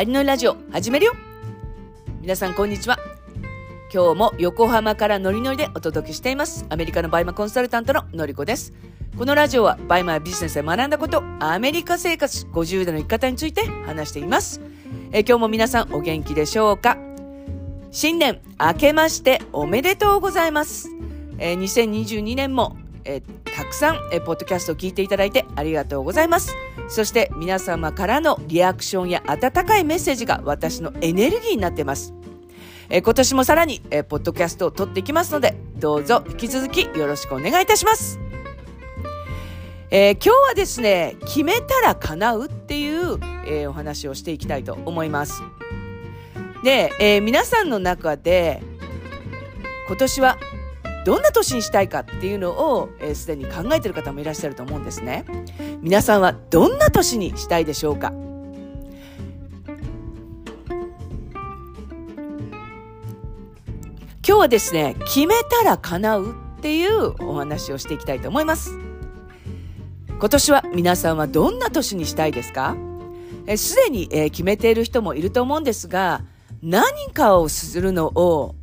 [0.00, 1.12] ありのラジオ始めるよ。
[2.22, 2.98] 皆さんこんにちは。
[3.92, 6.64] 今日も横浜からノリノリでお届けしています。
[6.70, 8.72] アメリカのバイマコンサルタントののりこです。
[9.18, 14.62] このラジオはバイマービジネスで学んだことアメリカ生活50代の生き方について話しています。
[15.12, 16.96] え今日も皆さんお元気でしょうか？
[17.90, 20.88] 新年明けましておめでとうございます。
[21.36, 22.74] え2022年も
[23.10, 26.54] えたくさんえポッドキャストを聞いていただいてありがとうございます
[26.88, 32.14] そして皆様からのリアクションや温かいメッセージが私のエネルギーになってます。
[32.92, 38.18] え今年もさらに、えポッドキャストを撮っていきますので、どうぞ引き続きよろしくお願いいたします。
[39.92, 45.40] えー、今日はですね、決めたら叶うっていう、えー、お話をしていきたいと思います。
[46.64, 48.60] で、えー、皆さんの中で、
[49.86, 50.38] 今年は
[51.04, 55.24] どんな年にしたいかっていうのをすで、に考えてる方もいらっしゃると思うんですね。
[55.80, 58.12] 皆さんはどんな年にしたいでしょうか？
[64.22, 68.78] 今日はですね、決めたら叶うっていうお話をしていきたいと思います。
[70.08, 72.76] 今年は皆さんはどんな年にしたいですか？
[73.56, 76.22] すでに、えー、決めている人もいると思うんですが、
[76.62, 78.54] 何かをするのを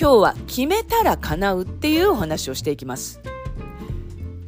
[0.00, 3.20] 今日は決めたら叶うっていうお話をしていきます。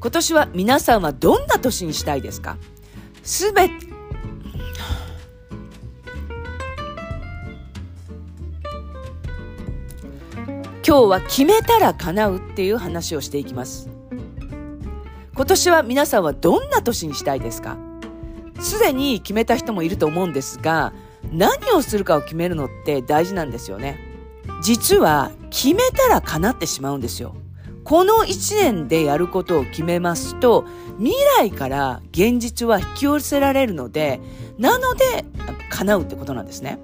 [0.00, 2.56] 今年は皆さんはどんな年にしたいですか？
[3.22, 3.75] すべて、
[10.86, 13.91] 今日は決めたら叶うっていう話をしていきます。
[15.34, 17.77] 今年は皆さんはどんな年にしたいですか？
[18.59, 20.94] すでに決めた人もいると思うんですが、
[21.31, 24.11] 何をするかを決めるのって大事なんですよね。
[24.62, 27.34] 実は決めたら叶ってしまうんですよ。
[27.84, 30.64] この1年でやることを決めますと、
[30.98, 34.20] 未来から現実は引き寄せられるので、
[34.58, 35.25] なので
[35.70, 36.78] 叶うってことなんですね。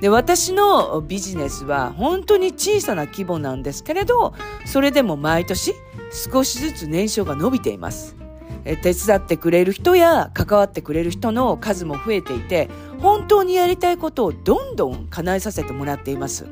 [0.00, 4.34] で、私のビジネスは本当に小さな規模なんですけれど、
[4.64, 5.74] それでも毎年
[6.32, 8.14] 少しずつ年商が伸びています。
[8.82, 12.68] 手伝ってくれる人や関わってくれる人の数も増えていて、
[13.00, 16.46] 本当にやりたいことをどんどん叶えさせてもらっています。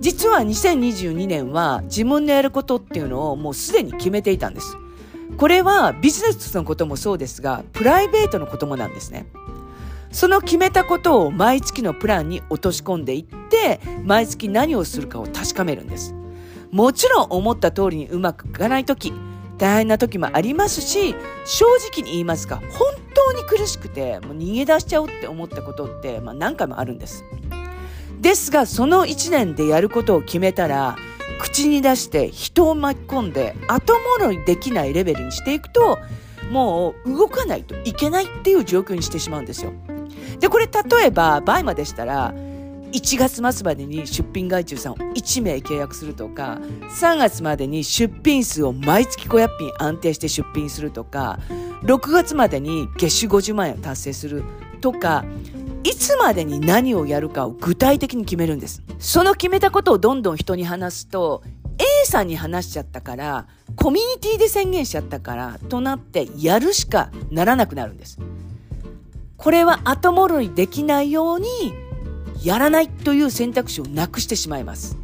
[0.00, 4.76] 実は2022年は自分のやることっていうのをもうすでに決めていたんです。
[5.36, 9.26] これはビジネスのこともそうですが、プライベートのこともなんですね。
[10.10, 16.14] その決めたことを毎月のプランに落とし込んでいって、毎月何をするかを確かめるんです。
[16.70, 19.12] もちろん思った通りにうまくいかない時、
[19.62, 21.14] 大変な時もありますし、
[21.44, 27.22] 正直に言いますか、本当に苦しくて、もう逃げ出しちゃおうって思ったことって、まあ何回もあるんです。
[28.20, 30.96] ですが、その1年でやることを決めたら、
[31.40, 36.00] 口に出して人を巻き込んで後戻りできないレベルにしていくと、
[36.50, 39.72] もう動かないといけないっていう状況にしてしまうんですよ。
[40.40, 42.34] で、これ例えば、バイマでしたら、
[42.92, 46.60] 1月末までに出品外注さんを1名契約するとか、
[47.00, 51.38] 3月までに出品数を毎月500品安定して出品するとか、
[51.84, 54.44] 6月までに月収50万円を達成する
[54.80, 55.24] とか、
[55.84, 58.82] いつまでに何をやるかを具体的に決めるんです。
[58.98, 61.42] その決めたことをどんどん人に話すと、
[61.78, 68.18] A さんに話しちゃったから、コミュニティで宣言しちゃったから、となってやるしかならなくなるんです。
[69.38, 71.46] これは後戻りできないように、
[72.42, 74.96] やらないという選択肢をなくしてしまいます。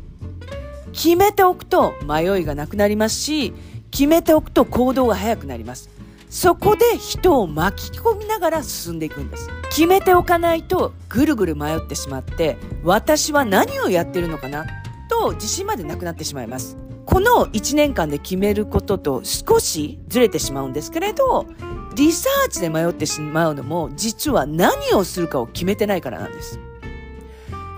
[0.92, 3.52] 決めておくと迷いがなくなりますし、
[3.90, 5.90] 決めておくと行動が早くなります。
[6.28, 9.48] そこで人を巻き込みながら進んでいくんです。
[9.70, 14.66] 決めておかないとぐるぐる迷ってしまって、私は何をやってるのかな？
[15.08, 16.76] と自信までなくなってしまいます。
[17.06, 21.46] この1年間で決めることと少しずれてしまうんですけれど、
[21.94, 26.60] リサーチで迷ってしまうのも実は何をするかを決めてないからなんです。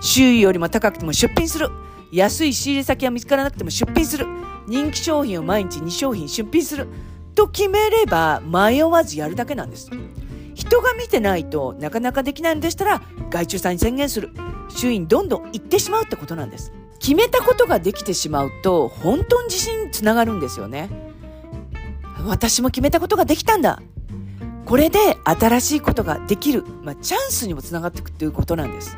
[0.01, 1.69] 周囲よりも高くても出品する。
[2.11, 4.25] 安い仕入れ先が見つからなくても出品する。
[4.67, 6.87] 人気商品を毎日2商品出品する。
[7.35, 9.89] と決めれば迷わずやるだけなんです。
[10.55, 14.31] 人が見てないとなかなかできないのでしたら外注さんに宣言する。
[14.69, 16.73] 周囲にどんどん行ってしまうってことなんです。
[16.99, 20.89] 決めたことができてしまうと本当に自信につながるんですよね。
[22.25, 23.81] 私も決めたことができたんだ。
[24.65, 26.63] これで新しいことができる。
[26.83, 28.97] まあ、チャンスにもつながっていくということなんです。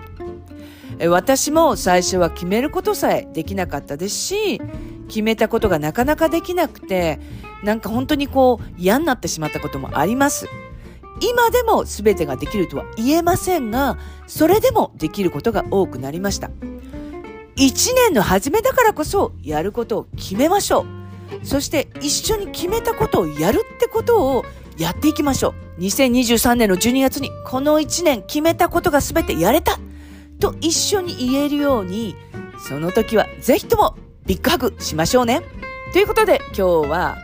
[1.08, 4.62] 私も最初は決めることさえできなかったですし、
[5.08, 7.20] 決めたことがなかなかできなくて、
[7.64, 10.48] なんか本当にこう嫌になってしまったこともあります。
[11.22, 13.98] 今でも全てができるとは言えませんが、
[14.28, 16.50] それでもできることが多くなりました。
[17.56, 20.86] 一年の初めだからこそやることを決めましょ
[21.42, 21.46] う。
[21.46, 24.46] そして一緒に決めたことをやるってことを
[24.78, 25.82] やっていきましょう。
[25.82, 29.80] 2023年の12月にこの1年決めたことが全てやれた
[30.44, 32.18] と一緒に言えるように、
[32.58, 33.96] その時はぜひとも
[34.26, 35.42] ビッグハグしましょうね。
[35.94, 37.18] ということで今日は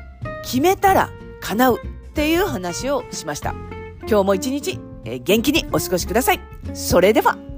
[0.44, 1.10] 決めたら
[1.42, 3.54] 叶うっていう話をしました。
[4.07, 6.39] 今日も一日、え元気にお過ごしください。
[6.74, 7.49] それでは。